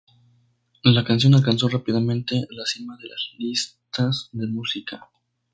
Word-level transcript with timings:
La 0.83 1.03
canción 1.03 1.35
alcanzó 1.35 1.67
rápidamente 1.67 2.47
la 2.49 2.65
cima 2.65 2.97
de 2.97 3.07
las 3.07 3.35
listas 3.37 4.29
de 4.31 4.47
música. 4.47 5.11